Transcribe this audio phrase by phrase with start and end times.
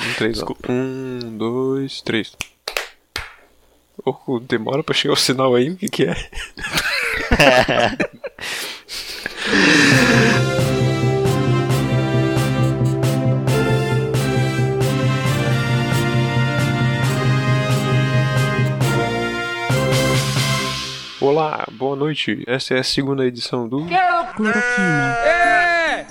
[0.00, 0.72] Um, três, Desculpa.
[0.72, 2.32] Um, dois, três.
[4.04, 6.14] Oh, demora pra chegar o sinal aí, o que que é?
[21.20, 22.42] Olá, boa noite.
[22.46, 23.84] Essa é a segunda edição do
[24.34, 25.14] Cloroquina.
[25.26, 26.06] É!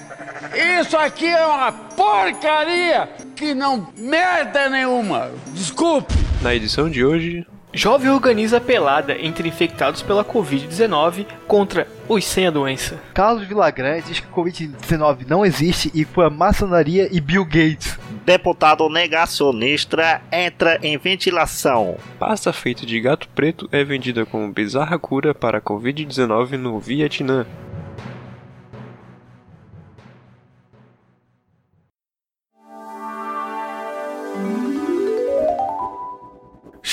[0.82, 3.10] Isso aqui é uma porcaria
[3.40, 5.32] que não merda nenhuma.
[5.54, 6.14] Desculpe.
[6.42, 12.52] Na edição de hoje, Jovem organiza pelada entre infectados pela Covid-19 contra os sem a
[12.52, 13.00] doença.
[13.14, 17.98] Carlos Villagrán diz que Covid-19 não existe e foi a maçonaria e Bill Gates.
[18.25, 21.96] Deputado negacionista entra em ventilação.
[22.20, 27.46] Pasta feita de gato preto é vendida como bizarra cura para a Covid-19 no Vietnã.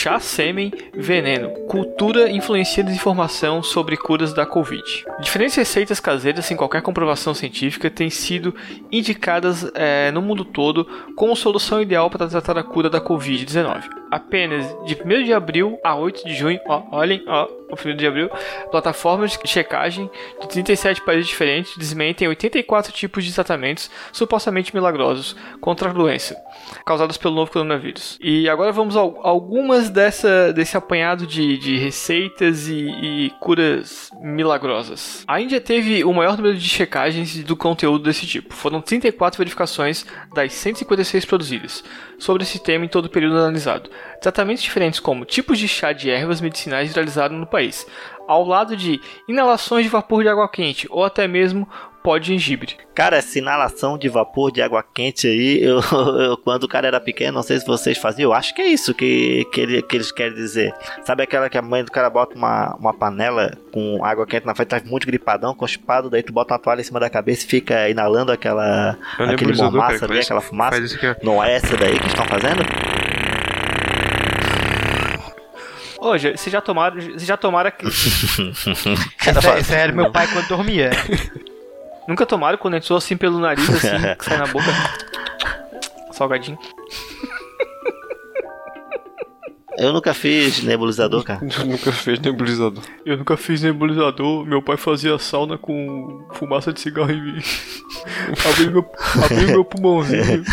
[0.06, 1.48] Chá, sêmen, veneno.
[1.66, 4.80] Cultura influencia desinformação sobre curas da Covid.
[5.20, 8.54] Diferentes receitas caseiras sem qualquer comprovação científica têm sido
[8.92, 10.84] indicadas é, no mundo todo
[11.16, 13.82] como solução ideal para tratar a cura da Covid-19.
[14.10, 18.06] Apenas de 1 de abril a 8 de junho, ó, olhem, ó, o 1 de
[18.06, 18.30] abril,
[18.70, 25.90] plataformas de checagem de 37 países diferentes desmentem 84 tipos de tratamentos supostamente milagrosos contra
[25.90, 26.36] a doença
[26.84, 28.18] causados pelo novo coronavírus.
[28.20, 35.24] E agora vamos a algumas dessa, desse apanhado de, de receitas e, e, curas milagrosas.
[35.26, 38.54] A Índia teve o maior número de checagens do conteúdo desse tipo.
[38.54, 41.84] Foram 34 verificações das 156 produzidas
[42.18, 43.90] sobre esse tema em todo o período analisado.
[44.20, 47.86] Tratamentos diferentes como tipos de chá de ervas medicinais realizados no país,
[48.26, 51.68] ao lado de inalações de vapor de água quente ou até mesmo
[52.06, 52.76] pó de gengibre.
[52.94, 55.80] Cara, essa inalação de vapor de água quente aí, eu,
[56.20, 58.68] eu, quando o cara era pequeno, não sei se vocês faziam, eu acho que é
[58.68, 60.72] isso que, que, ele, que eles querem dizer.
[61.04, 64.54] Sabe aquela que a mãe do cara bota uma, uma panela com água quente na
[64.54, 67.48] frente, tá muito gripadão, constipado, daí tu bota uma toalha em cima da cabeça e
[67.48, 70.78] fica inalando aquela, É aquele mormaço ali, aquela fumaça?
[70.78, 71.24] isso aqui.
[71.26, 72.62] Não é essa daí que estão fazendo?
[76.20, 77.00] Já- vocês já tomaram.
[77.00, 77.72] Vocês já tomaram.
[77.82, 80.90] Esse, esse era meu pai quando dormia.
[82.08, 84.66] Nunca tomaram quando entrou assim pelo nariz, assim, que sai na boca.
[86.12, 86.58] Salgadinho.
[89.78, 91.40] Eu nunca fiz nebulizador, cara.
[91.66, 92.82] nunca fez nebulizador.
[93.04, 97.40] Eu nunca fiz nebulizador, meu pai fazia sauna com fumaça de cigarro em mim.
[98.48, 98.90] Abriu meu,
[99.22, 100.44] abriu meu pulmãozinho.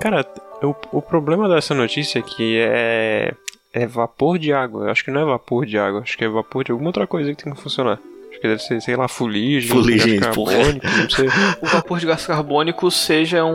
[0.00, 0.26] Cara,
[0.62, 3.32] o, o problema dessa notícia aqui é.
[3.70, 4.86] É vapor de água.
[4.86, 6.00] Eu acho que não é vapor de água.
[6.00, 8.00] Acho que é vapor de alguma outra coisa que tem que funcionar.
[8.38, 11.26] Acho que deve ser, sei lá, fuligem, Fuligem, gás carbônico, não sei.
[11.60, 13.50] O vapor de gás carbônico seja um-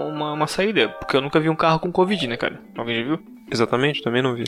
[0.00, 2.58] um- uma, uma saída, porque eu nunca vi um carro com Covid, né, cara?
[2.78, 3.18] Alguém já viu?
[3.52, 4.44] Exatamente, também não vi.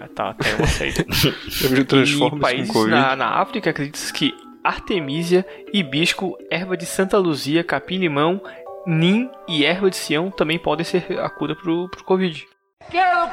[0.00, 1.04] É, Tá, tem uma saída.
[1.76, 2.94] Eu Transformers países com Covid.
[2.96, 4.32] na, na África, acredita-se que
[4.62, 8.40] Artemisia, hibisco, erva de Santa Luzia, capim-limão,
[8.86, 12.46] nim e erva de Sião também podem ser a cura pro, pro Covid.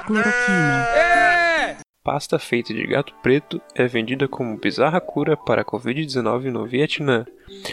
[0.05, 0.85] Cloroquina.
[0.95, 1.77] É!
[2.03, 7.27] Pasta feita de gato preto é vendida como bizarra cura para a Covid-19 no Vietnã.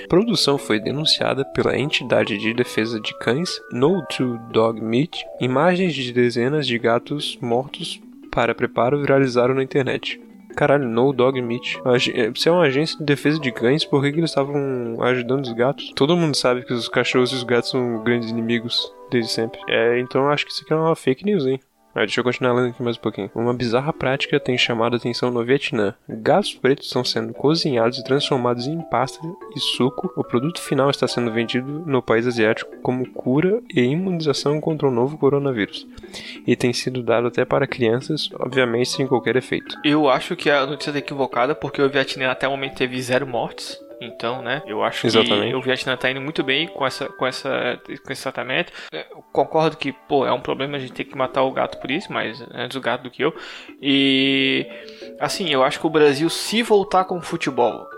[0.06, 5.24] Produção foi denunciada pela entidade de defesa de cães No to Dog Meat.
[5.40, 10.20] Imagens de dezenas de gatos mortos para preparo viralizaram na internet.
[10.54, 11.80] Caralho, No Dog Meat.
[12.36, 15.52] Se é uma agência de defesa de cães, por que, que eles estavam ajudando os
[15.54, 15.90] gatos?
[15.96, 19.58] Todo mundo sabe que os cachorros e os gatos são grandes inimigos desde sempre.
[19.68, 21.58] É, então acho que isso aqui é uma fake news, hein?
[21.98, 23.28] Ah, deixa eu continuar lendo aqui mais um pouquinho.
[23.34, 25.96] Uma bizarra prática tem chamado a atenção no Vietnã.
[26.08, 29.18] Gatos pretos estão sendo cozinhados e transformados em pasta
[29.56, 30.08] e suco.
[30.14, 34.92] O produto final está sendo vendido no país asiático como cura e imunização contra o
[34.92, 35.88] novo coronavírus.
[36.46, 39.74] E tem sido dado até para crianças, obviamente sem qualquer efeito.
[39.82, 43.26] Eu acho que a notícia tá equivocada, porque o Vietnã até o momento teve zero
[43.26, 43.76] mortes.
[44.00, 45.50] Então, né, eu acho Exatamente.
[45.50, 48.72] que o Vietnã tá indo muito bem com, essa, com, essa, com esse tratamento.
[48.92, 51.78] É, eu concordo que, pô, é um problema a gente ter que matar o gato
[51.78, 53.34] por isso, mas antes o gato do que eu.
[53.82, 54.66] E,
[55.18, 57.88] assim, eu acho que o Brasil, se voltar com o futebol,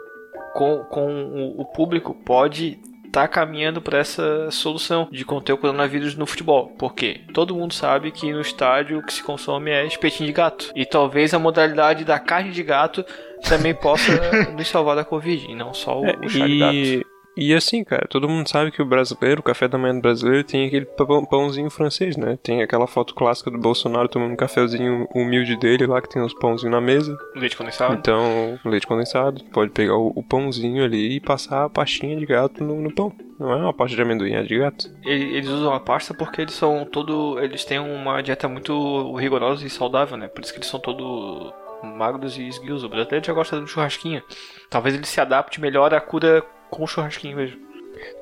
[0.54, 2.78] com, com o, público, pode
[3.10, 6.68] tá caminhando para essa solução de conter o coronavírus no futebol.
[6.78, 7.22] Por quê?
[7.34, 10.70] Todo mundo sabe que no estádio o que se consome é espetinho de gato.
[10.76, 13.04] E talvez a modalidade da carne de gato
[13.48, 16.34] também possa nos salvar da Covid, e não só o, É, o gato.
[16.38, 17.04] e
[17.36, 20.44] E assim, cara, todo mundo sabe que o brasileiro, o café da manhã do brasileiro,
[20.44, 22.36] tem aquele pão- pãozinho francês, né?
[22.42, 26.34] Tem aquela foto clássica do Bolsonaro tomando um cafezinho humilde dele lá, que tem os
[26.34, 27.16] pãozinhos na mesa.
[27.36, 27.94] Leite condensado.
[27.94, 32.62] Então, leite condensado, pode pegar o, o pãozinho ali e passar a pastinha de gato
[32.64, 33.12] no, no pão.
[33.38, 34.90] Não é uma pasta de amendoim, é de gato.
[35.02, 37.38] Eles usam a pasta porque eles são todo.
[37.40, 40.28] Eles têm uma dieta muito rigorosa e saudável, né?
[40.28, 41.50] Por isso que eles são todo
[41.82, 42.84] magros e esguios.
[42.84, 44.22] O brasileiro já gosta do churrasquinho.
[44.68, 47.58] Talvez ele se adapte melhor à cura com o churrasquinho mesmo.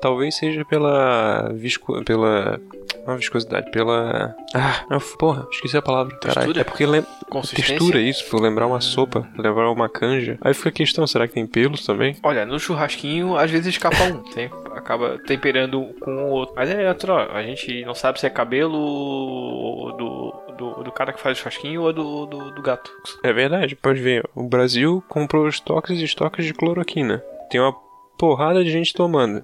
[0.01, 2.03] Talvez seja pela visco...
[2.03, 2.59] pela...
[3.07, 4.35] Não viscosidade, pela...
[4.53, 6.15] Ah, não, porra, esqueci a palavra.
[6.17, 6.61] Caralho, Textura?
[6.61, 7.05] é porque lem...
[7.29, 7.75] Consistência?
[7.75, 10.37] Textura, isso, por lembrar uma sopa, lembrar uma canja.
[10.41, 12.17] Aí fica a questão, será que tem pelos também?
[12.21, 16.55] Olha, no churrasquinho às vezes escapa um, tem- acaba temperando com o outro.
[16.55, 20.18] Mas é a gente não sabe se é cabelo do,
[20.59, 22.91] do, do cara que faz o churrasquinho ou do, do, do gato.
[23.23, 24.29] É verdade, pode ver.
[24.35, 27.23] O Brasil comprou estoques e estoques de cloroquina.
[27.49, 27.73] Tem uma
[28.17, 29.43] porrada de gente tomando.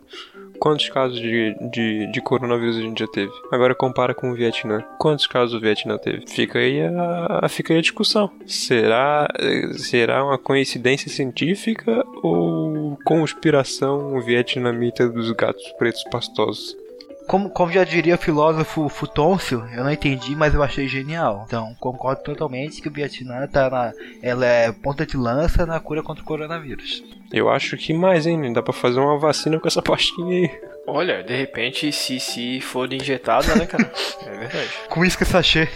[0.60, 3.32] Quantos casos de, de, de coronavírus a gente já teve?
[3.52, 4.84] Agora compara com o Vietnã.
[5.00, 6.26] Quantos casos o Vietnã teve?
[6.28, 8.32] Fica aí a, fica aí a discussão.
[8.46, 9.28] Será,
[9.74, 16.85] será uma coincidência científica ou conspiração vietnamita dos gatos pretos pastosos?
[17.28, 21.44] Como, como já diria o filósofo Futôncio, eu não entendi, mas eu achei genial.
[21.48, 23.94] Então, concordo totalmente que o Vietnã tá na.
[24.22, 27.04] Ela é ponta de lança na cura contra o coronavírus.
[27.32, 28.54] Eu acho que mais, hein?
[28.54, 30.62] Dá pra fazer uma vacina com essa pastinha aí.
[30.88, 33.92] Olha, de repente, se, se for injetada, né, cara?
[34.26, 34.70] É verdade.
[34.90, 35.68] Com isso que sachê.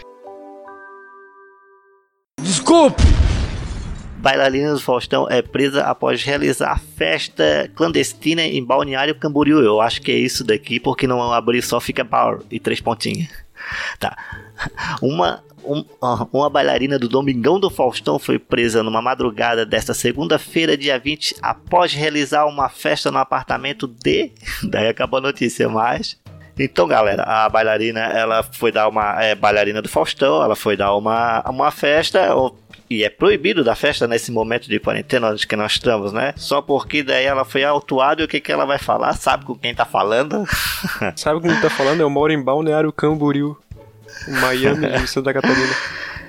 [2.41, 3.03] Desculpe!
[4.19, 9.61] Bailarina do Faustão é presa após realizar festa clandestina em Balneário Camboriú.
[9.61, 13.29] Eu acho que é isso daqui, porque não abrir só fica bar e três pontinhas.
[13.97, 14.17] Tá.
[15.01, 15.41] Uma,
[16.33, 21.93] uma bailarina do Domingão do Faustão foi presa numa madrugada desta segunda-feira, dia 20, após
[21.93, 24.31] realizar uma festa no apartamento de.
[24.63, 26.17] Daí acabou a notícia, mas.
[26.61, 29.23] Então, galera, a bailarina, ela foi dar uma.
[29.23, 32.35] É bailarina do Faustão, ela foi dar uma, uma festa.
[32.35, 32.53] o-
[32.89, 36.33] E é proibido da festa nesse momento de quarentena onde que nós estamos, né?
[36.35, 39.13] Só porque daí ela foi autuada e o que, que ela vai falar?
[39.13, 40.43] Sabe com quem tá falando?
[41.15, 42.01] Sabe o que ele tá falando?
[42.01, 43.55] Eu moro em Balneário Camboriú,
[44.27, 45.75] Miami Santa Catarina.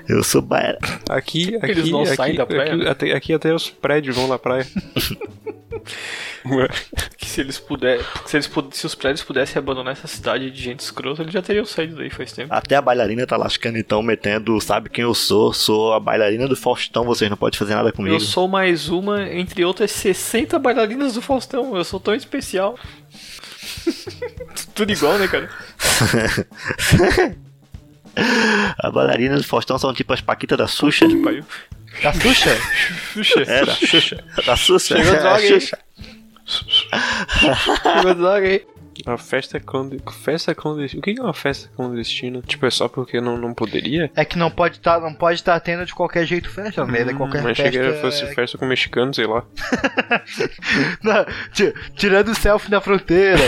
[0.07, 0.77] Eu sou ba...
[1.09, 4.27] Aqui, aqui, Eles não aqui, saem da praia, aqui, até, aqui até os prédios vão
[4.27, 4.65] na praia.
[7.17, 8.03] Que se eles puderem.
[8.25, 11.65] Se, eles se os prédios pudessem abandonar essa cidade de gente escrota, eles já teriam
[11.65, 12.53] saído daí faz tempo.
[12.53, 15.53] Até a bailarina tá lascando então, metendo, sabe quem eu sou?
[15.53, 18.15] Sou a bailarina do Faustão, vocês não podem fazer nada comigo.
[18.15, 21.75] Eu sou mais uma entre outras 60 bailarinas do Faustão.
[21.75, 22.77] Eu sou tão especial.
[24.73, 25.49] Tudo igual, né, cara?
[28.79, 31.05] A bailarina do Faustão são tipo as Paquitas da Xuxa.
[32.01, 32.57] Da Xuxa?
[33.13, 33.41] Xuxa.
[33.47, 34.23] É, da Xuxa.
[34.45, 34.97] Da Xuxa.
[34.97, 35.47] Chegou droga a aí.
[35.47, 35.77] Xuxa.
[37.83, 38.65] Chegou droga aí.
[39.05, 39.99] Uma festa, clonde...
[40.23, 40.99] festa clandestina.
[40.99, 42.41] O que é uma festa clandestina?
[42.45, 44.11] Tipo, é só porque não, não poderia?
[44.15, 47.03] É que não pode estar não pode estar tendo de qualquer jeito festa, né?
[47.03, 47.71] De qualquer Mas festa.
[47.71, 49.43] cheguei fosse festa com mexicano, sei lá.
[51.01, 53.39] Não, ti- tirando o selfie na fronteira.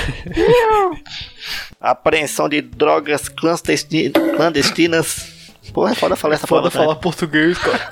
[1.79, 5.31] Apreensão de drogas clandesti- clandestinas.
[5.73, 6.79] Porra, é foda falar essa Foda palavra.
[6.87, 7.89] falar português, cara.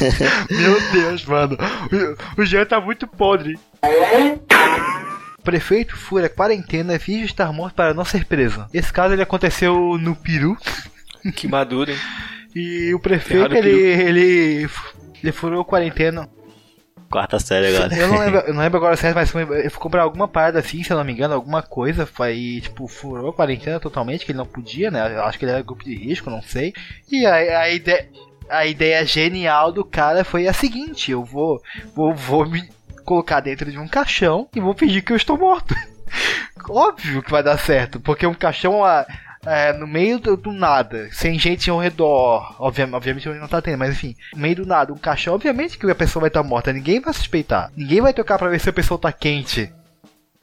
[0.50, 1.56] Meu Deus, mano.
[2.36, 3.58] O, o Jean tá muito podre.
[5.46, 8.66] Prefeito fura quarentena e finge estar morto para não ser preso.
[8.74, 10.58] Esse caso ele aconteceu no Peru
[11.36, 11.98] Que maduro, hein?
[12.54, 14.68] e o prefeito ele, ele
[15.22, 16.28] ele furou quarentena.
[17.08, 17.94] Quarta série agora.
[17.94, 20.58] Eu não lembro, eu não lembro agora certo, mas foi, ele foi comprar alguma parada
[20.58, 24.32] assim, se eu não me engano, alguma coisa, foi tipo, furou a quarentena totalmente, que
[24.32, 25.14] ele não podia, né?
[25.14, 26.72] Eu acho que ele era grupo de risco, não sei.
[27.10, 28.08] E a, a ideia.
[28.48, 31.60] A ideia genial do cara foi a seguinte: eu vou,
[31.96, 32.62] vou, vou me
[33.06, 35.74] colocar dentro de um caixão e vou fingir que eu estou morto.
[36.68, 39.06] Óbvio que vai dar certo, porque um caixão ah,
[39.46, 43.78] é, no meio do, do nada, sem gente ao redor, obviamente, obviamente não tá tendo,
[43.78, 46.72] mas enfim, no meio do nada, um caixão, obviamente que a pessoa vai estar morta,
[46.72, 49.72] ninguém vai suspeitar, ninguém vai tocar pra ver se a pessoa tá quente.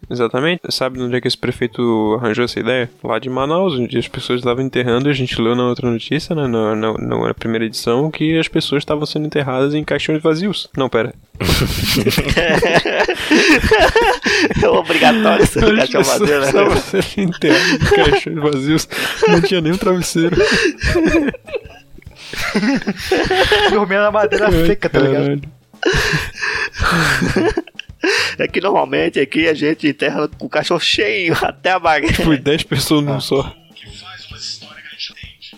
[0.10, 0.62] Exatamente.
[0.70, 2.90] Sabe onde é que esse prefeito arranjou essa ideia?
[3.04, 5.10] Lá de Manaus, onde as pessoas estavam enterrando.
[5.10, 8.82] A gente leu na outra notícia, né, na, na, na primeira edição, que as pessoas
[8.82, 10.70] estavam sendo enterradas em caixões vazios.
[10.76, 11.14] Não, pera.
[14.62, 16.48] É obrigatório ser cachorro pessoas vazio, né?
[16.48, 18.90] estavam sendo enterradas em caixões vazios.
[19.28, 20.36] Não tinha nenhum travesseiro.
[23.72, 25.42] Dormia na madeira seca, tá ligado?
[28.38, 32.24] É que normalmente aqui a gente enterra com o cachorro cheio até a baguete.
[32.24, 33.56] Foi 10 pessoas num só.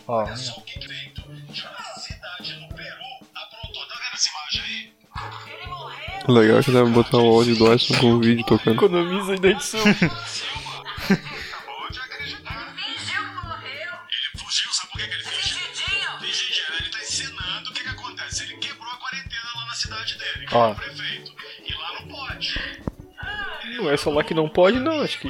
[0.07, 0.25] Ó,
[6.27, 8.75] Legal que pra botar o áudio do Edson com o vídeo tocando.
[8.75, 9.79] Economiza da edição.
[14.35, 15.57] Fugiu, sabe por que, que ele fugiu?
[16.19, 18.43] Fingiu, ele tá ensinando o que, que acontece.
[18.43, 20.73] Ele quebrou a quarentena lá na cidade dele, que Ó.
[23.85, 25.01] Não é só lá que não pode, não.
[25.01, 25.27] Acho que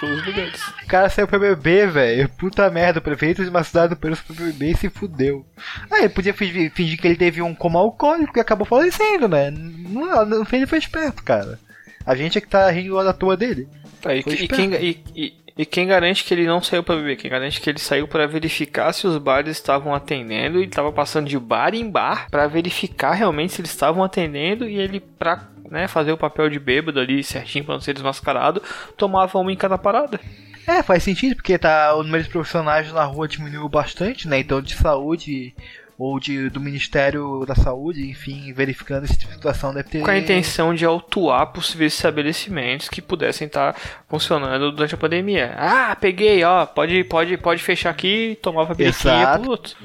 [0.00, 0.60] todos os lugares.
[0.82, 2.28] O cara saiu pra beber, velho.
[2.30, 5.44] Puta merda, o prefeito de uma cidade do Peru foi pra beber e se fudeu.
[5.90, 9.50] Ah, ele podia fingir, fingir que ele teve um coma alcoólico e acabou falecendo, né?
[9.50, 11.58] Não, não ele foi esperto, cara.
[12.04, 13.68] A gente é que tá rindo da toa dele.
[14.00, 17.16] Tá, e, e quem, e, e- e quem garante que ele não saiu pra beber?
[17.16, 21.28] Quem garante que ele saiu pra verificar se os bares estavam atendendo e tava passando
[21.28, 25.88] de bar em bar pra verificar realmente se eles estavam atendendo e ele pra né,
[25.88, 28.62] fazer o papel de bêbado ali certinho pra não ser desmascarado,
[28.94, 30.20] tomava uma em cada parada.
[30.66, 34.38] É, faz sentido, porque tá, o número de profissionais na rua diminuiu bastante, né?
[34.38, 35.54] Então de saúde
[35.98, 40.02] ou de, do Ministério da Saúde, enfim, verificando esse tipo situação deve ter.
[40.02, 43.74] Com a intenção de autuar possíveis estabelecimentos que pudessem estar
[44.08, 45.54] funcionando durante a pandemia.
[45.56, 49.42] Ah, peguei, ó, pode, pode, pode fechar aqui, tomava periquinha Exato.
[49.42, 49.76] pro outro.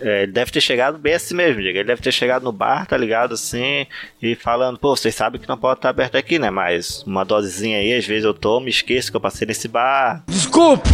[0.00, 1.78] É, ele deve ter chegado bem assim mesmo, Diego.
[1.78, 3.34] Ele deve ter chegado no bar, tá ligado?
[3.34, 3.86] Assim,
[4.20, 6.50] e falando, pô, vocês sabem que não pode estar aberto aqui, né?
[6.50, 10.24] Mas uma dosezinha aí, às vezes eu tomo, esqueço que eu passei nesse bar.
[10.26, 10.88] Desculpe!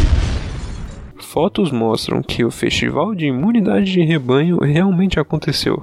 [1.19, 5.83] Fotos mostram que o festival de imunidade de rebanho realmente aconteceu.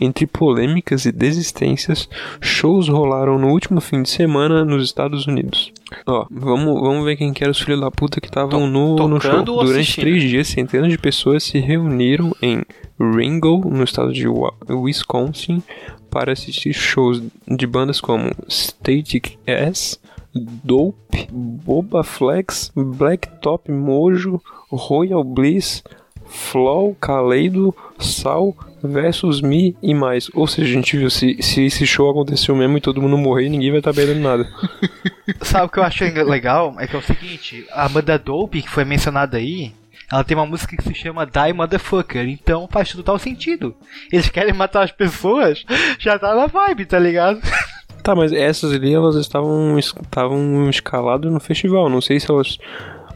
[0.00, 2.08] Entre polêmicas e desistências,
[2.40, 5.72] shows rolaram no último fim de semana nos Estados Unidos.
[6.06, 9.20] Ó, vamos, vamos ver quem que era os filhos da puta que estavam no, no
[9.20, 9.42] show.
[9.42, 10.04] Durante assistindo?
[10.04, 12.62] três dias, centenas de pessoas se reuniram em
[12.98, 14.26] Ringo, no estado de
[14.68, 15.62] Wisconsin,
[16.10, 19.98] para assistir shows de bandas como Static S,
[20.34, 25.82] Dope, Boba Flex, Blacktop Mojo, Royal Bliss,
[26.28, 30.30] Flow, Kaleido, Sal versus Me e mais.
[30.34, 33.48] Ou seja, a gente viu se, se esse show aconteceu mesmo e todo mundo morrer,
[33.48, 34.48] ninguém vai estar perdendo nada.
[35.42, 36.74] Sabe o que eu acho legal?
[36.78, 39.72] É que é o seguinte, a banda Dope, que foi mencionada aí,
[40.10, 43.74] ela tem uma música que se chama Die Motherfucker, então faz total sentido.
[44.12, 45.64] Eles querem matar as pessoas,
[45.98, 47.40] já tá na vibe, tá ligado?
[48.02, 51.88] Tá, mas essas ali elas estavam estavam escaladas no festival.
[51.88, 52.56] Não sei se elas.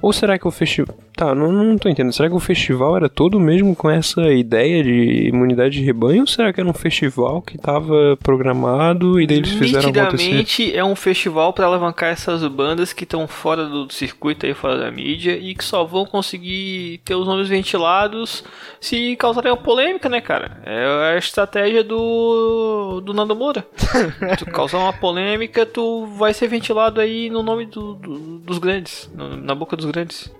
[0.02, 0.96] Ou será que o festival.
[1.20, 2.14] Tá, não, não tô entendendo.
[2.14, 6.22] Será que o festival era todo mesmo com essa ideia de imunidade de rebanho?
[6.22, 10.30] Ou será que era um festival que tava programado e daí eles fizeram acontecer?
[10.74, 14.90] É um festival pra alavancar essas bandas que estão fora do circuito aí, fora da
[14.90, 18.42] mídia e que só vão conseguir ter os nomes ventilados
[18.80, 20.62] se causarem uma polêmica, né, cara?
[20.64, 23.66] É a estratégia do, do Nando Moura.
[24.38, 29.10] tu causar uma polêmica, tu vai ser ventilado aí no nome do- do- dos grandes,
[29.14, 30.32] no- na boca dos grandes.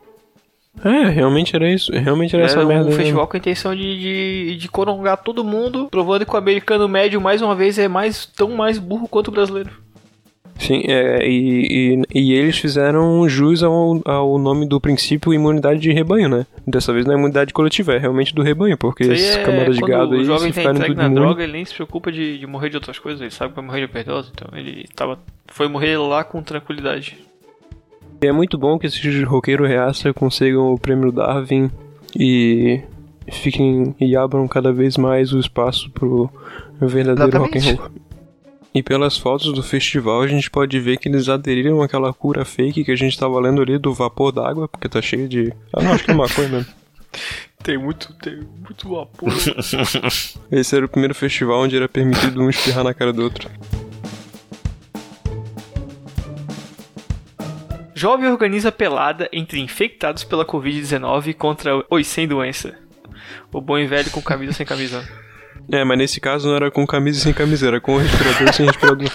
[0.85, 1.93] É, realmente era isso.
[1.93, 2.91] Realmente era, essa Era um merda.
[2.91, 2.97] né?
[2.97, 7.21] festival com a intenção de, de, de corongar todo mundo, provando que o americano médio,
[7.21, 9.71] mais uma vez, é mais tão mais burro quanto o brasileiro.
[10.59, 15.91] Sim, é, e, e, e eles fizeram jus ao, ao nome do princípio imunidade de
[15.91, 16.47] rebanho, né?
[16.67, 19.81] Dessa vez não é imunidade coletiva, é realmente do rebanho, porque esses é camadas de
[19.81, 21.21] gado o aí jovem se tá entregue na imune.
[21.21, 23.65] droga, ele nem se preocupa de, de morrer de outras coisas, ele sabe que vai
[23.65, 27.17] morrer de overdose, então ele tava, foi morrer lá com tranquilidade.
[28.23, 31.71] E é muito bom que esses roqueiros reaça consigam o prêmio Darwin
[32.15, 32.83] e
[33.33, 36.31] fiquem e abram cada vez mais o espaço pro
[36.79, 37.91] verdadeiro rock and roll.
[38.75, 42.85] E pelas fotos do festival a gente pode ver que eles aderiram àquela cura fake
[42.85, 45.53] que a gente tava lendo ali do vapor d'água, porque tá cheio de.
[45.73, 46.73] Ah não, acho que é maconha mesmo.
[47.63, 49.29] Tem muito, tem muito vapor.
[50.51, 53.51] Esse era o primeiro festival onde era permitido um espirrar na cara do outro.
[58.01, 62.75] Jovem organiza pelada entre infectados pela Covid-19 contra os sem doença.
[63.53, 65.07] O bom e velho com camisa sem camisa.
[65.71, 68.53] É, mas nesse caso não era com camisa e sem camisa, era com respirador e
[68.53, 69.09] sem respirador.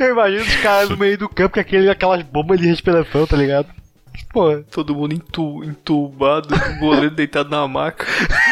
[0.00, 3.36] Eu imagino os caras no meio do campo com aquele, aquelas bombas de respiração, tá
[3.36, 3.68] ligado?
[4.32, 8.04] Pô, Todo mundo entu, entubado, o goleiro deitado na maca.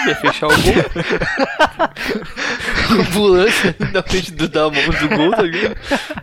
[0.07, 0.75] Ia fechar o gol.
[3.00, 5.76] Ambulância na frente do, da mão do gol, tá ligado?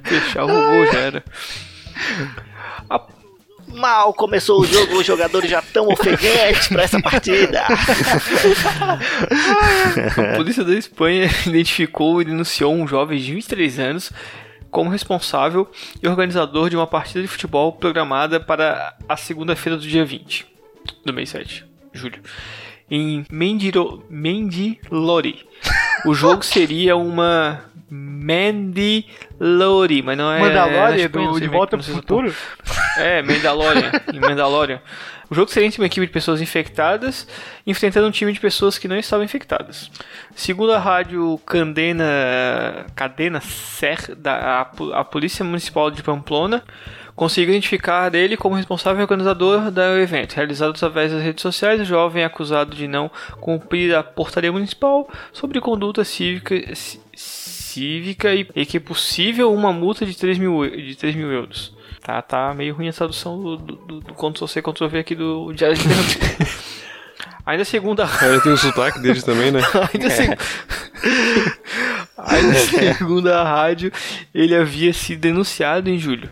[0.03, 1.23] Fechava o gol, já era.
[3.67, 7.65] Mal começou o jogo, os jogadores já estão ofegantes pra essa partida.
[10.33, 14.11] A polícia da Espanha identificou e denunciou um jovem de 23 anos
[14.71, 15.69] como responsável
[16.01, 20.45] e organizador de uma partida de futebol programada para a segunda-feira do dia 20
[21.05, 22.21] do mês 7 de julho
[22.89, 25.45] em Mendiro, Mendilori.
[26.05, 30.39] O jogo seria uma Mandalorian, mas não é.
[31.09, 32.33] Que não do De Volta pro Futuro?
[32.97, 33.91] É, Mandalorian.
[34.13, 34.81] em Mandalorian.
[35.29, 37.27] O jogo seria entre uma equipe de pessoas infectadas
[37.65, 39.91] enfrentando um time de pessoas que não estavam infectadas.
[40.33, 46.63] Segundo a rádio Candena, Cadena Ser, da, a, a Polícia Municipal de Pamplona,
[47.13, 50.33] conseguiu identificar ele como responsável e organizador do evento.
[50.33, 55.09] Realizado através das redes sociais, o jovem é acusado de não cumprir a portaria municipal
[55.33, 57.01] sobre conduta cívica, ci-
[57.77, 61.75] cívica e, e que é possível uma multa de 3 mil, de 3 mil euros.
[62.01, 65.15] Tá, tá meio ruim a tradução do, do, do, do Ctrl C, Ctrl V aqui
[65.15, 65.83] do Diário de.
[67.45, 69.61] Ainda segundo a Cara, tem o sotaque deles também, né?
[69.93, 70.37] Ainda, seg-
[72.17, 73.91] Ainda segundo a rádio,
[74.33, 76.29] ele havia sido denunciado em julho.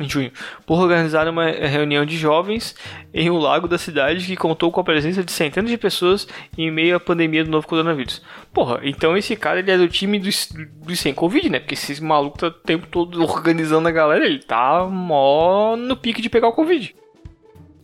[0.00, 0.32] Em junho,
[0.64, 2.74] por organizar uma reunião de jovens
[3.12, 6.26] em um lago da cidade que contou com a presença de centenas de pessoas
[6.56, 8.22] em meio à pandemia do novo coronavírus.
[8.50, 10.48] Porra, então esse cara ele é do time dos
[10.94, 11.58] sem Covid, né?
[11.60, 16.22] Porque esse maluco tá o tempo todo organizando a galera, ele tá mó no pique
[16.22, 16.94] de pegar o Covid.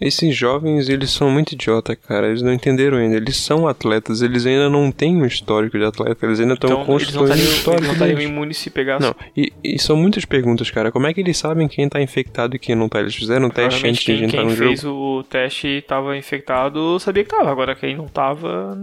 [0.00, 2.28] Esses jovens, eles são muito idiota, cara.
[2.28, 3.16] Eles não entenderam ainda.
[3.16, 6.26] Eles são atletas, eles ainda não têm um histórico de atleta.
[6.26, 8.70] Eles ainda estão Então eles não construindo o estariam, eles histórico não estariam imunes se
[8.70, 9.06] pegasse.
[9.06, 10.92] Não, e, e são muitas perguntas, cara.
[10.92, 13.00] Como é que eles sabem quem tá infectado e quem não tá?
[13.00, 15.18] Eles fizeram um teste antes de quem, entrar quem no fez jogo?
[15.18, 17.50] o teste e tava infectado sabia que tava.
[17.50, 18.76] Agora quem não tava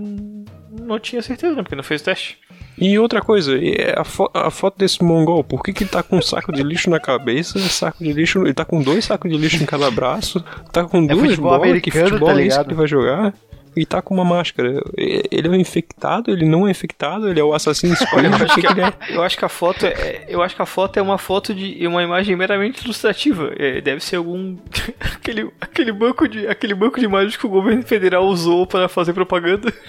[0.81, 1.61] não tinha certeza, né?
[1.61, 2.37] Porque não fez o teste.
[2.77, 6.01] E outra coisa, é a, fo- a foto desse mongol, por que que ele tá
[6.01, 9.29] com um saco de lixo na cabeça, saco de lixo, ele tá com dois sacos
[9.31, 12.37] de lixo em cada braço, tá com duas futebol bolas, que americano, futebol tá é
[12.43, 12.63] ligado?
[12.65, 13.33] que ele vai jogar?
[13.75, 14.83] E tá com uma máscara.
[14.95, 18.55] Ele é um infectado, ele não é infectado, ele é o assassino escolhido, eu acho
[18.61, 19.15] que é?
[19.15, 21.85] eu acho que a foto é, eu acho que a foto é uma foto de
[21.87, 23.51] uma imagem meramente ilustrativa.
[23.57, 24.57] É, deve ser algum
[25.01, 29.11] aquele, aquele banco de aquele banco de imagens que o governo federal usou para fazer
[29.13, 29.73] propaganda.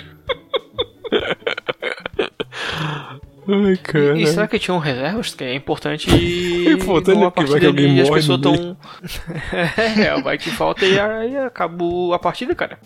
[3.46, 4.18] Ai, cara.
[4.18, 5.34] E será que tinham reservas?
[5.34, 6.08] Que é importante
[6.70, 8.76] Importante numa é que vai que partida alguém ali as morre pessoas estão
[10.02, 12.78] É, vai que falta e aí acabou a partida, cara.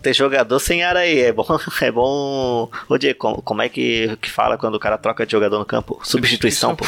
[0.00, 1.44] Ter jogador sem ar aí, é bom.
[1.82, 2.70] É bom.
[2.88, 5.66] Ô Diego, como, como é que, que fala quando o cara troca de jogador no
[5.66, 6.00] campo?
[6.04, 6.84] Substituição, pô.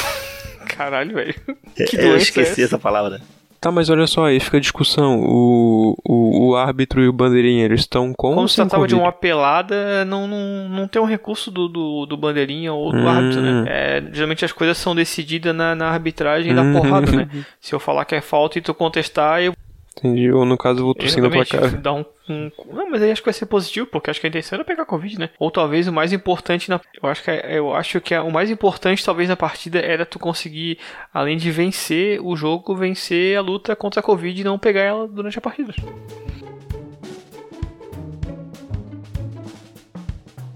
[0.67, 1.35] Caralho, velho.
[1.75, 2.63] Que Eu doença é esqueci essa?
[2.63, 3.21] essa palavra.
[3.61, 5.21] Tá, mas olha só, aí fica a discussão.
[5.21, 9.13] O, o, o árbitro e o bandeirinha, eles estão com Como se tratava de uma
[9.13, 13.09] pelada, não, não, não tem um recurso do, do, do bandeirinha ou do Hum.
[13.09, 13.65] árbitro, né?
[13.69, 16.73] É, geralmente as coisas são decididas na, na arbitragem da Hum.
[16.73, 17.29] porrada, né?
[17.61, 19.53] Se eu falar que é falta e tu contestar, eu.
[19.99, 21.69] Entendi, ou no caso na tua Exatamente, cara.
[21.71, 24.31] dá um, um- Não, mas aí acho que vai ser positivo, porque acho que a
[24.31, 25.31] intenção era pegar Covid, né?
[25.39, 26.81] Ou talvez o mais importante na.
[27.03, 30.07] Eu acho que, é- eu acho que é- o mais importante, talvez, na partida era
[30.07, 30.79] tu conseguir,
[31.13, 35.09] além de vencer o jogo, vencer a luta contra a Covid e não pegar ela
[35.09, 35.75] durante a partida.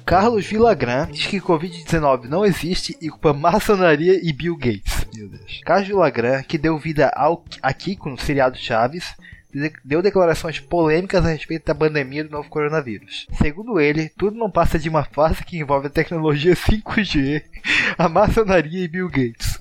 [0.04, 5.06] Carlos Villagrán diz que Covid-19 não existe e culpa maçonaria e Bill Gates.
[5.14, 5.60] Meu Deus.
[5.64, 9.14] Carlos Villagrán, que deu vida ao, a Kiko no seriado Chaves,
[9.52, 13.26] de- deu declarações polêmicas a respeito da pandemia do novo coronavírus.
[13.40, 17.42] Segundo ele, tudo não passa de uma farsa que envolve a tecnologia 5G,
[17.96, 19.58] a maçonaria e Bill Gates.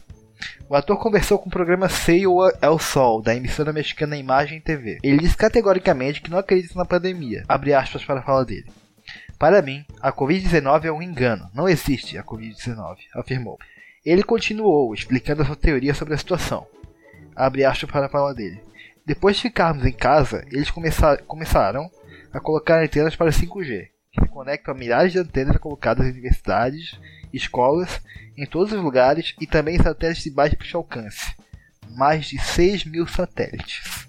[0.67, 4.97] O ator conversou com o programa Sei o El Sol, da emissora mexicana Imagem TV.
[5.03, 7.43] Ele disse categoricamente que não acredita na pandemia.
[7.47, 8.65] Abre aspas para a fala dele.
[9.43, 11.49] Para mim, a Covid-19 é um engano.
[11.53, 13.60] Não existe a Covid-19, afirmou.
[14.06, 16.65] Ele continuou, explicando a sua teoria sobre a situação.
[17.36, 18.63] Abre aspas para a fala dele.
[19.06, 21.91] Depois de ficarmos em casa, eles começar- começaram
[22.32, 26.97] a colocar antenas para 5G, que se conectam a milhares de antenas colocadas em universidades,
[27.34, 27.99] escolas,
[28.38, 31.36] em todos os lugares e também em satélites de baixo alcance.
[31.89, 34.08] Mais de 6 mil satélites.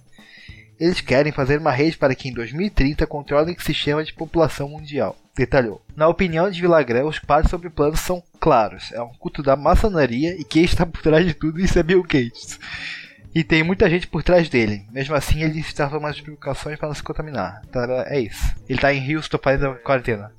[0.79, 5.17] Eles querem fazer uma rede para que em 2030 controlem o sistema de população mundial,
[5.35, 5.81] detalhou.
[5.97, 8.93] Na opinião de Villagrán, os quadros sobre o plano são claros.
[8.93, 12.03] É um culto da maçonaria e quem está por trás de tudo isso é Bill
[12.03, 12.59] Gates.
[13.35, 14.85] E tem muita gente por trás dele.
[14.93, 17.63] Mesmo assim, ele está tomando as precauções para não se contaminar.
[17.69, 18.55] Então, é isso.
[18.69, 20.31] Ele está em Houston fazendo quarentena.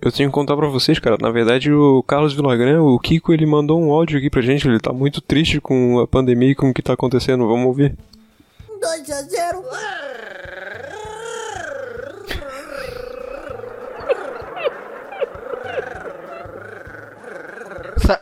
[0.00, 1.16] Eu tenho que contar pra vocês, cara.
[1.20, 4.68] Na verdade, o Carlos Villagrán, o Kiko, ele mandou um áudio aqui pra gente.
[4.68, 7.48] Ele tá muito triste com a pandemia e com o que tá acontecendo.
[7.48, 7.96] Vamos ouvir.
[8.80, 9.64] 2 a 0.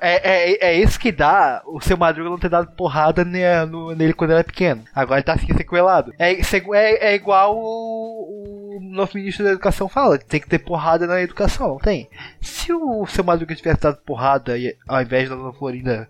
[0.00, 3.94] É, é, é isso que dá o seu Madruga não ter dado porrada ne- no-
[3.94, 4.84] nele quando ele era pequeno.
[4.94, 6.12] Agora ele tá assim sequelado.
[6.18, 11.06] É, é, é igual o, o nosso ministro da educação fala: tem que ter porrada
[11.06, 12.08] na educação, não tem?
[12.40, 14.54] Se o seu Madruga tivesse dado porrada
[14.86, 16.08] ao invés da Dona Florinda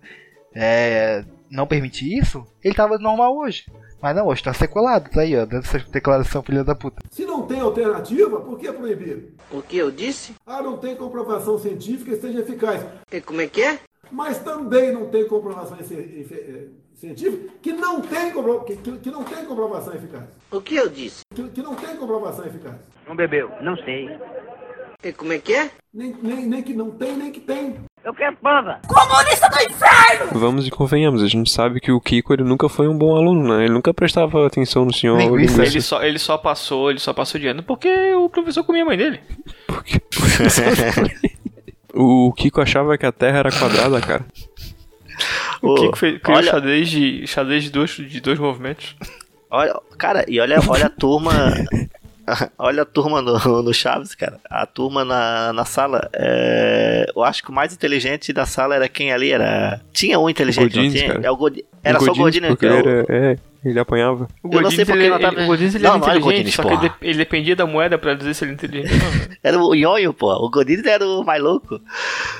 [0.53, 3.65] é, não permitir isso, ele tava normal hoje.
[4.05, 7.01] Mas não, hoje tá sequelado, tá aí, ó, dando essa declaração, filha da puta.
[7.09, 9.33] Se não tem alternativa, por que proibir?
[9.51, 10.35] O que eu disse?
[10.45, 12.85] Ah, não tem comprovação científica que seja eficaz.
[13.11, 13.79] E como é que é?
[14.11, 19.23] Mas também não tem comprovação eh, científica que não tem, compro- que, que- que não
[19.23, 20.25] tem comprovação eficaz.
[20.51, 21.21] O que eu disse?
[21.33, 22.75] Que, que não tem comprovação eficaz.
[23.07, 23.49] Não bebeu?
[23.63, 24.07] Não sei.
[25.03, 25.71] E como é que é?
[25.91, 27.77] Nem, nem, nem que não tem, nem que tem.
[28.05, 28.79] Eu quero prova.
[30.31, 33.57] Vamos e convenhamos, a gente sabe que o Kiko ele nunca foi um bom aluno,
[33.57, 33.65] né?
[33.65, 35.17] Ele nunca prestava atenção no senhor.
[35.19, 35.63] Linguiça.
[35.63, 38.85] Ele só, ele só passou, ele só passou de ano porque o professor comia a
[38.85, 39.19] mãe dele.
[39.65, 39.99] Porque-
[41.95, 44.25] o Kiko achava que a Terra era quadrada, cara.
[45.63, 48.95] O Ô, Kiko fez, criou olha- xadrez, de, xadrez de, dois, de dois movimentos.
[49.49, 51.33] Olha, cara, e olha, olha a turma.
[52.57, 54.39] olha a turma no, no Chaves, cara.
[54.49, 56.09] A turma na, na sala.
[56.13, 59.31] é, eu acho que o mais inteligente da sala era quem ali?
[59.31, 59.79] Era.
[59.93, 61.13] Tinha um inteligente, Godines, não tinha?
[61.13, 61.27] cara.
[61.27, 64.27] É o Godi- Era só o porque que ele eu- era, é, ele apanhava.
[64.43, 66.07] O Eu não sei porque ele, não tava- ele, o Godinez, ele Não, era não
[66.07, 66.89] era o inteligente, Godinez, só que ele, porra.
[67.01, 69.11] de- ele dependia da moeda pra dizer se ele é inteligente ou não.
[69.11, 69.25] né?
[69.45, 70.33] Era o Nhonho, pô.
[70.33, 71.75] O Godinez era o mais louco.
[71.75, 71.81] O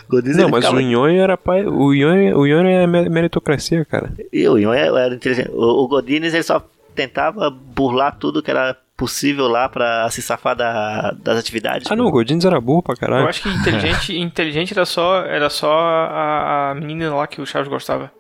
[0.10, 1.64] Godinez Não, mas ficava- o Nhonho era pai.
[1.66, 4.12] O Nhonho, o Nhonho é me- meritocracia, cara.
[4.34, 5.52] E o Nhonho era inteligente.
[5.54, 6.64] O, o Godinez ele só
[6.96, 11.90] tentava burlar tudo que era possível lá pra se safar da- das atividades.
[11.92, 13.28] Ah, não, o Godines era burro pra Eu caralho.
[13.28, 17.68] acho que inteligente, inteligente era só, era só a, a menina lá que o Chaves
[17.68, 18.12] gostava.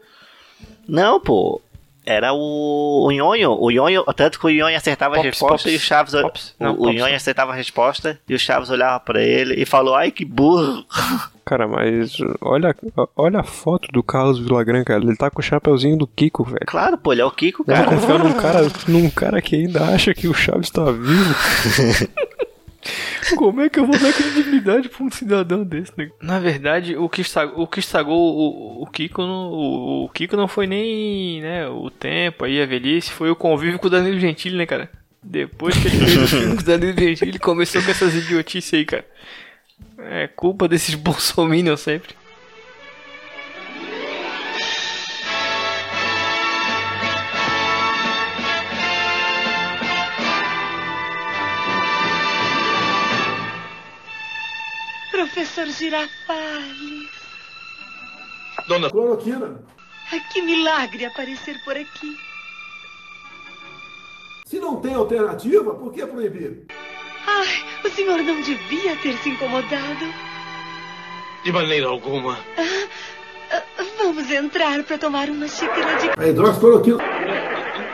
[0.87, 1.61] Não, pô.
[2.07, 3.51] Era o, o Nhonho.
[3.59, 5.73] O Nhonho, tanto que o Nhonho acertava Pops, a resposta Pops.
[5.73, 6.13] e o Chaves.
[6.21, 6.55] Pops?
[6.59, 7.15] Não, o, o Pops Nhonho não.
[7.15, 10.85] acertava a resposta e o Chaves olhava pra ele e falou: Ai, que burro.
[11.45, 12.75] Cara, mas olha,
[13.15, 15.03] olha a foto do Carlos Villagrán, cara.
[15.03, 16.65] Ele tá com o chapeuzinho do Kiko, velho.
[16.65, 17.97] Claro, pô, ele é o Kiko, Eu vou cara.
[17.97, 21.35] confiar num cara, num cara que ainda acha que o Chaves tá vivo.
[23.35, 26.09] Como é que eu vou dar credibilidade pra um cidadão desse, né?
[26.21, 30.35] Na verdade, o que estragou, o, que estragou o, o Kiko não, o, o Kiko
[30.37, 34.19] não foi nem né, o tempo aí, a velhice, foi o convívio com o Danilo
[34.19, 34.89] Gentili, né, cara?
[35.23, 38.73] Depois que ele fez o filme com o Danilo Gentili, ele começou com essas idiotices
[38.73, 39.05] aí, cara.
[40.07, 42.15] É culpa desses bolsominions sempre.
[55.11, 57.09] Professor Girafales,
[58.91, 59.59] Cloroquina.
[60.31, 62.15] que milagre aparecer por aqui.
[64.45, 66.67] Se não tem alternativa, por que proibir?
[67.27, 70.13] Ai, o senhor não devia ter se incomodado.
[71.43, 72.37] De maneira alguma.
[72.57, 73.61] Ah,
[73.97, 76.09] Vamos entrar para tomar uma xícara de.
[76.21, 76.97] A hidroxicloroquina.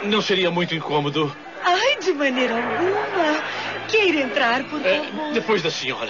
[0.04, 1.34] Não seria muito incômodo.
[1.64, 3.44] Ai, de maneira alguma.
[3.88, 5.34] Queira entrar, por É, favor.
[5.34, 6.10] depois da senhora.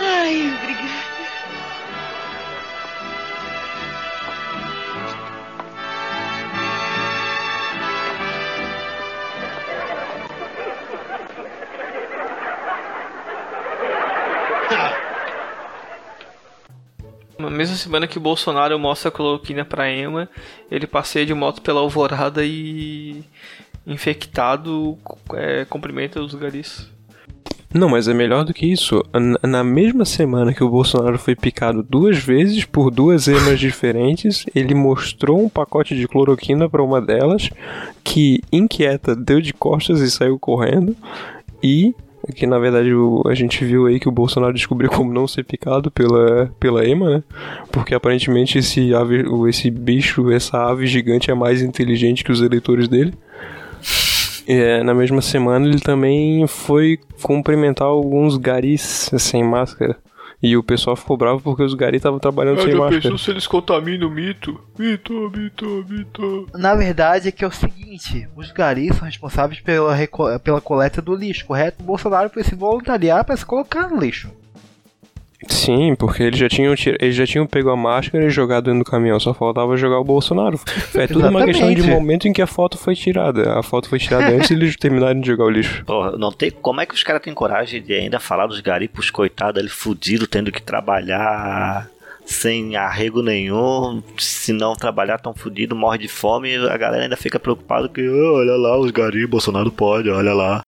[0.00, 1.11] Ai, obrigada.
[17.52, 20.28] Mesma semana que o Bolsonaro mostra a cloroquina pra Emma,
[20.70, 23.22] ele passeia de moto pela alvorada e.
[23.86, 24.98] infectado
[25.34, 26.90] é, cumprimenta os garis.
[27.74, 29.02] Não, mas é melhor do que isso.
[29.42, 34.74] Na mesma semana que o Bolsonaro foi picado duas vezes por duas emas diferentes, ele
[34.74, 37.48] mostrou um pacote de cloroquina para uma delas,
[38.04, 40.94] que inquieta deu de costas e saiu correndo,
[41.62, 41.94] e
[42.34, 45.44] que na verdade o- a gente viu aí que o Bolsonaro descobriu como não ser
[45.44, 47.22] picado pela, pela ema, né?
[47.70, 52.88] Porque aparentemente esse, ave, esse bicho, essa ave gigante é mais inteligente que os eleitores
[52.88, 53.12] dele.
[54.46, 59.96] É, na mesma semana ele também foi cumprimentar alguns garis sem máscara.
[60.42, 63.16] E o pessoal ficou bravo porque os garis estavam trabalhando sem máscara.
[63.16, 64.60] se eles contaminam o mito?
[64.76, 66.48] Mito, mito, mito.
[66.54, 69.94] Na verdade é que é o seguinte, os garis são responsáveis pela,
[70.42, 71.80] pela coleta do lixo, correto?
[71.80, 74.32] O Bolsonaro foi se voluntariar para se colocar no lixo.
[75.48, 78.90] Sim, porque eles já tinham eles já tinham pego a máscara e jogado dentro do
[78.90, 80.58] caminhão, só faltava jogar o Bolsonaro.
[80.94, 83.58] É tudo uma questão de momento em que a foto foi tirada.
[83.58, 85.84] A foto foi tirada antes de eles terminarem de jogar o lixo.
[85.84, 89.10] Porra, não tem, como é que os caras têm coragem de ainda falar dos garipos,
[89.10, 91.88] coitados, ele fudido, tendo que trabalhar
[92.24, 97.16] sem arrego nenhum, se não trabalhar tão fudido, morre de fome, e a galera ainda
[97.16, 100.62] fica preocupada que, "Ah, olha lá, os garis, Bolsonaro pode, olha lá.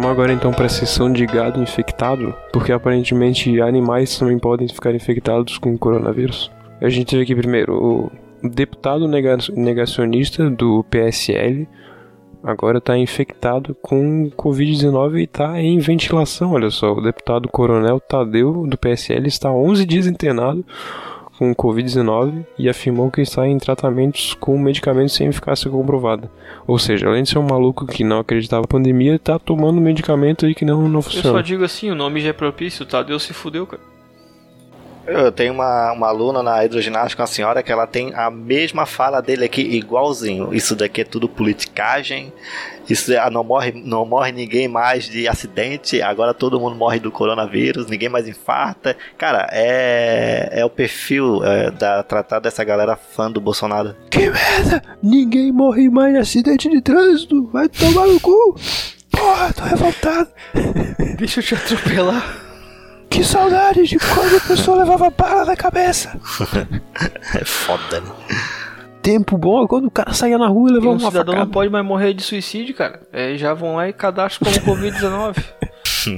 [0.00, 4.94] Vamos agora então para a seção de gado infectado, porque aparentemente animais também podem ficar
[4.94, 6.52] infectados com coronavírus.
[6.80, 11.66] A gente teve aqui primeiro o deputado nega- negacionista do PSL,
[12.44, 16.52] agora está infectado com Covid-19 e está em ventilação.
[16.52, 20.64] Olha só, o deputado coronel Tadeu do PSL está 11 dias internado
[21.38, 26.30] com Covid-19 e afirmou que está em tratamentos com medicamentos sem eficácia comprovada.
[26.66, 30.44] Ou seja, além de ser um maluco que não acreditava na pandemia, está tomando medicamento
[30.44, 31.42] aí que não, não Eu só funciona.
[31.42, 33.02] digo assim, o nome já é propício, tá?
[33.02, 33.82] Deus se fudeu, cara.
[35.08, 39.22] Eu tenho uma, uma aluna na hidroginástica, uma senhora, que ela tem a mesma fala
[39.22, 40.52] dele aqui, igualzinho.
[40.52, 42.30] Isso daqui é tudo politicagem.
[42.88, 46.02] Isso é, não morre, não morre ninguém mais de acidente.
[46.02, 48.94] Agora todo mundo morre do coronavírus, ninguém mais infarta.
[49.16, 53.96] Cara, é, é o perfil é, da tratar dessa galera fã do Bolsonaro.
[54.10, 54.82] Que merda!
[55.02, 57.46] Ninguém morre mais em acidente de trânsito!
[57.50, 58.56] Vai tomar no cu!
[59.10, 60.28] Porra, tô revoltado!
[61.16, 62.47] Deixa eu te atropelar.
[63.10, 66.18] Que saudade de quando a pessoa levava bala na cabeça!
[67.34, 68.10] É foda, né?
[69.02, 71.32] Tempo bom é quando o cara saía na rua e E levava um uma cidadão
[71.32, 71.44] facada.
[71.46, 73.00] não pode mais morrer de suicídio, cara.
[73.12, 75.36] É, já vão lá e cadastram como Covid-19.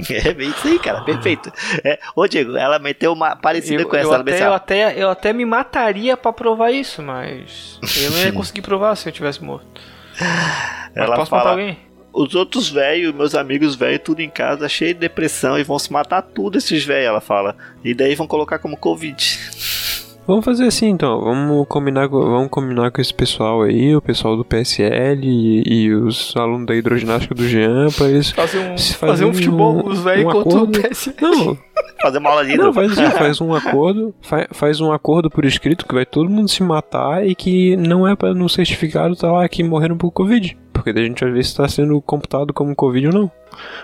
[0.09, 1.51] É bem isso aí, cara, perfeito.
[1.83, 4.07] É, ô Diego, ela meteu uma parecida Eu, com essa.
[4.07, 8.31] eu, até, eu, até, eu até me mataria pra provar isso, mas eu não ia
[8.31, 9.81] conseguir provar se eu tivesse morto.
[10.17, 11.77] Mas Ela posso fala- matar alguém?
[12.13, 15.91] Os outros velhos, meus amigos velhos, tudo em casa, cheio de depressão e vão se
[15.93, 17.55] matar tudo esses velhos, ela fala.
[17.83, 19.15] E daí vão colocar como Covid.
[20.27, 24.37] Vamos fazer assim então, vamos combinar, com- vamos combinar com esse pessoal aí, o pessoal
[24.37, 28.93] do PSL e, e os alunos da hidroginástica do Jean, pra eles Fazer um, se
[28.93, 30.79] fazer um futebol, os velhos um contra o acordo.
[30.89, 31.13] PS.
[31.19, 31.57] Não,
[32.03, 35.43] Fazer uma aula de não, faz assim, faz um acordo, fa- faz um acordo por
[35.43, 39.29] escrito que vai todo mundo se matar e que não é para no certificado tá
[39.31, 40.55] lá que morreram por Covid.
[40.81, 43.31] Porque daí a gente vai ver se tá sendo computado como Covid ou não.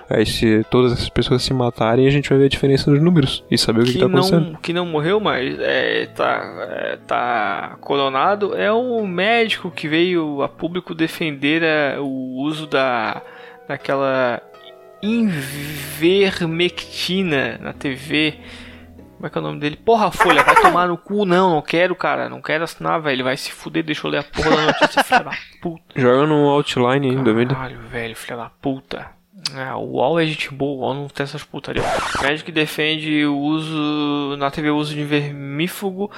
[0.09, 3.43] Aí se todas essas pessoas se matarem, a gente vai ver a diferença nos números
[3.51, 4.57] e saber o que, que que tá acontecendo.
[4.57, 10.49] que não morreu, mas é, tá, é, tá coronado, é um médico que veio a
[10.49, 13.21] público defender é, o uso da
[13.67, 14.41] daquela
[15.03, 18.39] invermectina na TV.
[19.17, 19.75] Como é que é o nome dele?
[19.75, 23.35] Porra, Folha, vai tomar no cu, não, não quero, cara, não quero assinar, velho, vai
[23.35, 25.99] se fuder, deixa eu ler a porra da notícia, filha da puta.
[25.99, 27.49] Joga no outline ainda, velho.
[27.49, 29.09] Caralho, velho, filha da puta.
[29.55, 31.83] Ah, o UOL é gente boa, o UOL não tem essas putarias.
[32.21, 36.11] Médico que defende o uso na TV o uso de vermífugo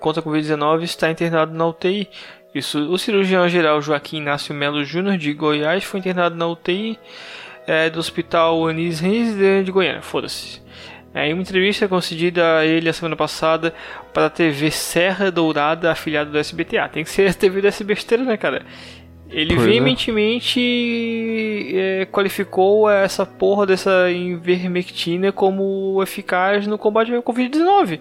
[0.00, 2.08] contra a Covid-19 está internado na UTI.
[2.52, 6.98] Isso, o cirurgião geral Joaquim Inácio Melo Júnior de Goiás foi internado na UTI
[7.64, 10.02] é, do Hospital Anis Reis de Goiânia.
[10.02, 10.60] Foda-se.
[11.12, 13.74] É, em uma entrevista concedida a ele a semana passada
[14.12, 16.78] para a TV Serra Dourada, afiliada do SBT.
[16.78, 18.64] Ah, tem que ser a TV dessa besteira, né, cara?
[19.28, 19.70] Ele Pois é.
[19.70, 20.60] veementemente
[21.72, 28.00] é, qualificou essa porra dessa invermectina como eficaz no combate ao Covid-19.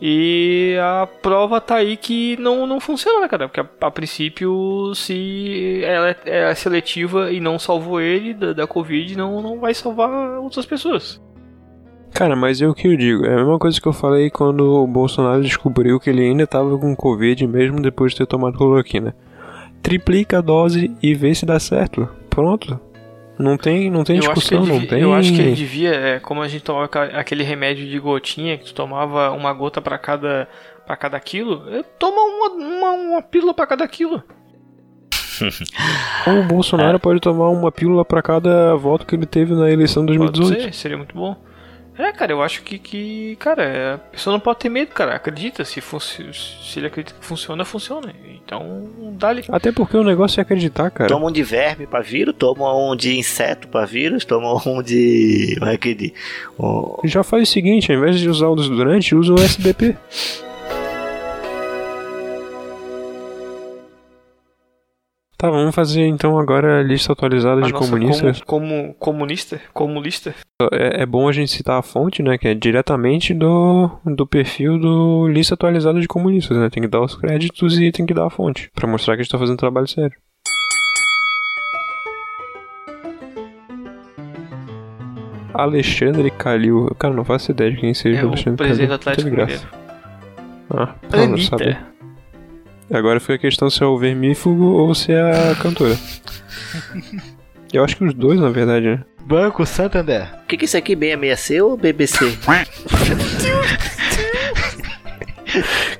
[0.00, 3.48] E a prova tá aí que não, não funciona, né, cara?
[3.48, 8.66] Porque a, a princípio, se ela é, é seletiva e não salvou ele da, da
[8.66, 10.10] Covid, não, não vai salvar
[10.40, 11.23] outras pessoas.
[12.14, 13.26] Cara, mas é o que eu digo.
[13.26, 16.78] É a mesma coisa que eu falei quando o Bolsonaro descobriu que ele ainda tava
[16.78, 19.14] com Covid, mesmo depois de ter tomado cloroquina.
[19.82, 22.08] Triplica a dose e vê se dá certo.
[22.30, 22.78] Pronto.
[23.36, 25.00] Não tem, não tem eu, discussão, ele não devia, tem.
[25.00, 28.66] eu acho que ele devia, é, como a gente tomava aquele remédio de gotinha, que
[28.66, 30.46] tu tomava uma gota pra cada,
[30.86, 34.22] pra cada quilo, é, toma uma, uma, uma pílula pra cada quilo.
[36.28, 40.16] O Bolsonaro pode tomar uma pílula pra cada voto que ele teve na eleição de
[40.16, 40.62] Pode 2018.
[40.62, 41.36] ser, seria muito bom.
[41.96, 45.14] É, cara, eu acho que, que cara, a pessoa não pode ter medo, cara.
[45.14, 48.12] Acredita, se, se ele acredita que funciona, funciona.
[48.44, 49.44] Então, dá-lhe.
[49.48, 51.08] Até porque o negócio é acreditar, cara.
[51.08, 55.54] Toma um de verme pra vírus, toma um de inseto pra vírus, toma um de.
[55.58, 56.14] Como é que de.
[56.58, 59.96] um- Já faz o seguinte, ao invés de usar o desodorante, usa o SBP.
[65.44, 68.40] Tá, vamos fazer então agora a lista atualizada A de nossa comunistas.
[68.40, 69.60] Como, como comunista?
[69.74, 70.34] Comunista?
[70.72, 72.38] É, é bom a gente citar a fonte, né?
[72.38, 76.70] Que é diretamente do, do perfil do lista atualizada de comunistas, né?
[76.70, 78.70] Tem que dar os créditos e tem que dar a fonte.
[78.74, 80.16] Pra mostrar que a gente tá fazendo trabalho sério.
[85.52, 86.90] Alexandre Calil.
[86.98, 89.12] Cara, não faço ideia de quem seja É o Alexandre presidente do Calil.
[89.12, 89.62] Atlético Mineiro.
[90.70, 91.76] Ah, não, não sabe.
[92.92, 95.96] Agora foi a questão se é o vermífugo ou se é a cantora.
[97.72, 99.00] Eu acho que os dois, na verdade, né?
[99.26, 100.28] Banco Santander.
[100.44, 100.92] O que, que é isso aqui?
[100.94, 102.38] 666 ou BBC?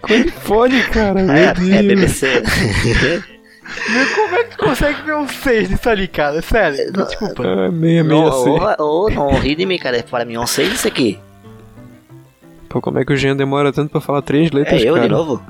[0.03, 1.23] Como é que pode, cara?
[1.23, 1.71] Meu é, Deus.
[1.71, 2.43] é BBC.
[4.15, 6.43] Como é que tu consegue ver um 6 nisso ali, cara?
[6.43, 7.43] Sério, desculpa.
[7.71, 8.51] Meia, meia, não, assim.
[8.79, 10.03] ô, ô, não ri de mim, cara.
[10.09, 11.19] Para mim, é um 6 isso aqui.
[12.69, 15.07] Pô, como é que o Jean demora tanto pra falar três É letras, eu cara?
[15.07, 15.43] de novo?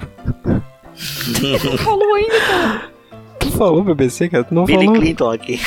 [1.78, 2.90] Falou ainda, cara.
[3.40, 4.44] Tu falou BBC, cara?
[4.44, 5.00] Tu não Billy falou.
[5.00, 5.60] Clinton aqui.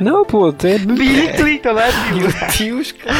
[0.00, 0.78] Não, pô, tu é...
[0.78, 2.28] Billy Clinton, né, Bill?
[2.68, 3.14] Meu Deus, cara.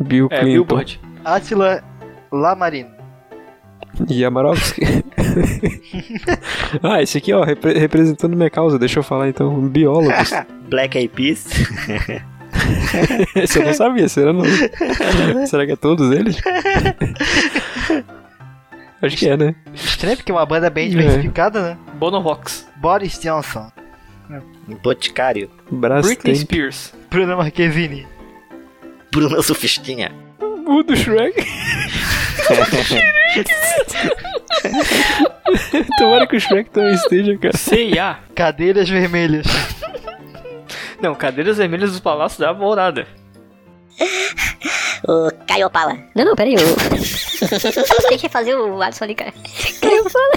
[0.00, 0.52] Bill É, Clinton.
[0.52, 1.00] Billboard.
[1.24, 1.82] Attila
[2.30, 2.90] Lamarino.
[4.08, 4.82] E Amarovski.
[6.82, 9.58] ah, esse aqui, ó, repre- representando minha causa, deixa eu falar então.
[9.68, 10.30] Biólogos.
[10.68, 11.46] Black Eyed Peas.
[13.36, 14.44] esse eu não sabia, será não?
[15.46, 16.36] será que é todos eles?
[19.02, 19.54] Acho que é, né?
[19.74, 20.88] Estranho porque é uma banda bem É.
[20.90, 21.78] diversificada, né?
[21.94, 22.66] Bono Rocks.
[22.76, 23.70] Boris Johnson.
[24.82, 25.50] Boticário.
[25.70, 26.16] Brastemp.
[26.22, 26.94] Britney Spears.
[27.10, 28.06] Bruno Marquezine.
[29.12, 30.10] Bruno Sufistinha.
[30.66, 31.46] O do Shrek.
[35.98, 37.56] Tomara que o Shrek também esteja, cara.
[37.56, 38.18] CIA.
[38.34, 39.46] Cadeiras vermelhas.
[41.00, 43.06] Não, cadeiras vermelhas dos Palácios da Alvorada.
[45.06, 45.98] O Caio Opala.
[46.14, 46.54] Não, não, peraí.
[46.54, 46.60] Eu...
[48.08, 49.32] Tem que fazer o Alisson ali, cara.
[49.80, 50.30] Caio Opala.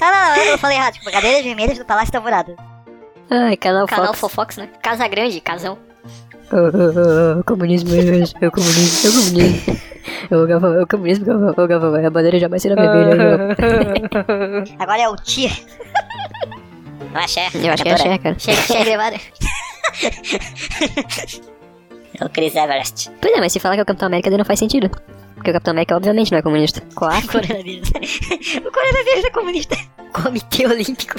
[0.00, 0.94] ah, não, não, eu falei errado.
[0.94, 2.56] Tipo, cadeiras vermelhas do Palácio da Alvorada.
[3.30, 4.20] Ai, canal, Canal Fox.
[4.20, 4.68] Fofox, né?
[4.82, 5.78] Casa Grande, casão.
[6.52, 7.98] Oh, oh, oh, oh, comunismo, é
[8.46, 9.80] o comunismo, é o comunismo.
[10.30, 13.56] O, gava, o comunismo, gava, o gava, a bandeira jamais será vermelha.
[14.78, 15.50] Agora é o Tia.
[17.14, 17.66] Não é.
[17.66, 18.38] Eu acho que é Cher, cara.
[18.38, 19.16] Cher gravada.
[22.20, 23.10] É o Chris Everest.
[23.20, 24.88] Pois é, mas se falar que é o Capitão América, daí não faz sentido.
[25.34, 26.80] Porque o Capitão América, obviamente, não é comunista.
[26.94, 27.20] Claro.
[27.26, 27.88] Coronavírus.
[27.90, 29.76] o coronavírus é comunista.
[30.12, 31.18] Comitê Olímpico.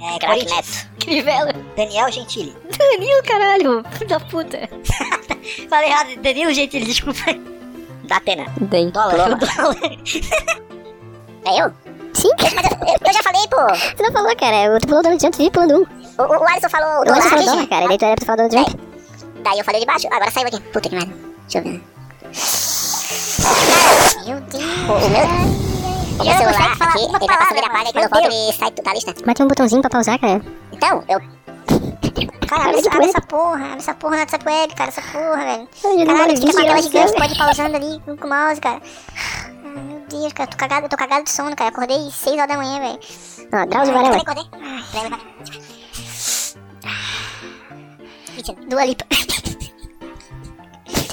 [0.00, 0.88] É, craque Neto.
[1.00, 1.52] Crivella.
[1.76, 2.54] Daniel Gentili.
[2.78, 3.84] Danilo, caralho.
[3.90, 4.68] Filho da puta.
[5.68, 6.16] Falei errado.
[6.22, 7.24] Danilo Gentili, desculpa.
[8.04, 8.46] Da Atena.
[8.70, 8.88] Tem.
[8.90, 9.36] Dólar.
[9.36, 9.76] dólar.
[11.44, 11.72] É eu?
[12.14, 12.28] Sim.
[12.54, 13.74] Mas eu, eu já falei, pô.
[13.96, 14.80] Você não falou, cara.
[14.80, 16.22] Tu falou Donald Trump, você pulando um.
[16.22, 17.88] O, o, o Alisson falou O do Alisson falou dólar, dólar, cara.
[17.88, 18.80] Daí tu era pra falar Donald Trump.
[19.42, 20.60] Daí eu falei de baixo, agora saiu aqui.
[20.60, 21.12] Puta que merda.
[21.48, 21.82] Deixa eu ver.
[24.26, 24.64] Meu Deus.
[24.88, 25.62] O, o meu.
[26.12, 28.70] O meu celular aqui, ele vai passando, ele apaga e quando eu volto ele sai
[28.70, 29.14] da lista.
[29.26, 30.40] Mas tem um botãozinho pra pausar, cara.
[30.72, 31.20] Então, eu.
[32.46, 35.36] Cara, abre, essa- abre essa porra, abre essa porra no WhatsApp Web, cara, essa porra,
[35.44, 35.68] velho.
[36.06, 38.80] Caralho, fica com a tela gigante, pode ir pausando ali com o mouse, cara.
[39.74, 41.70] Meu Deus, cara, tô cagado, eu tô cagado de sono, cara.
[41.70, 42.98] Acordei 6 horas da manhã, velho.
[43.52, 44.16] Ó, Drauzio Varela.
[44.16, 45.18] acordei, acordei.
[48.34, 49.04] Mentira, Dua Lipa.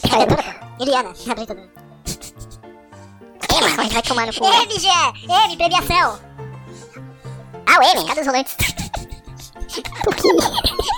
[0.10, 0.84] Pô.
[0.84, 1.70] Eliana, apresentadora.
[3.58, 4.46] Ema, vai, tomar no cu.
[4.46, 4.90] M, Gé!
[5.46, 6.20] M, premiação!
[7.66, 8.56] Ah, o M, cadê os rolantes?
[10.04, 10.30] Por quê?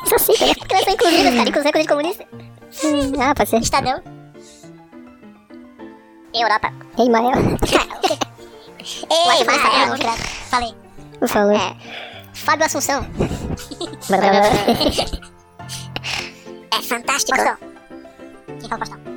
[0.08, 0.56] Só sei, cara.
[0.56, 2.26] Porque elas são inclusivas, cara, inclusão é coisa de comunista.
[2.84, 3.60] Hum, Ah, pode ser.
[3.60, 4.02] Estadão.
[6.34, 6.72] Europa.
[6.98, 7.32] Ei, Mael.
[9.10, 9.98] Ei, Mael.
[10.50, 10.74] Falei.
[11.28, 11.56] Falou.
[11.56, 11.76] É.
[12.34, 13.06] Fábio Assunção.
[16.74, 17.38] É fantástico.
[17.38, 17.58] Faustão.
[18.60, 19.11] Quem fala Faustão?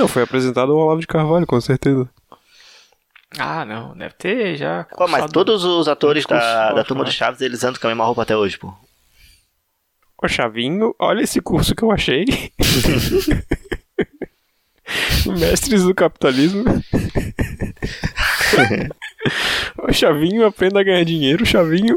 [0.00, 2.08] Não, foi apresentado ao Olavo de Carvalho, com certeza.
[3.38, 3.94] Ah, não.
[3.94, 4.84] Deve ter já.
[4.96, 7.10] Pô, mas todos os atores da, da forte, turma né?
[7.10, 8.72] do Chaves, eles andam com a mesma roupa até hoje, pô.
[10.22, 12.24] Ô Chavinho, olha esse curso que eu achei.
[15.38, 16.64] Mestres do capitalismo.
[19.78, 21.94] Ô Chavinho, aprenda a ganhar dinheiro, Chavinho.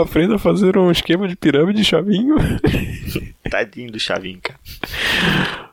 [0.00, 2.36] Aprenda a fazer um esquema de pirâmide, Chavinho.
[3.50, 4.58] Tadinho do Chavinho, cara.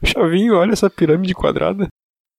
[0.04, 1.88] Chavinho, olha essa pirâmide quadrada.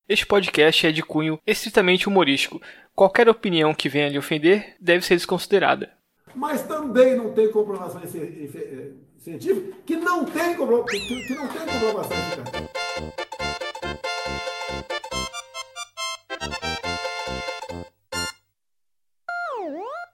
[0.08, 2.60] Este podcast é de cunho estritamente humorístico.
[2.94, 5.90] Qualquer opinião que venha lhe ofender deve ser desconsiderada.
[6.34, 8.50] Mas também não tem comprovação ci-
[9.18, 12.70] científica que não tem, compro- que, que não tem comprovação eficaz.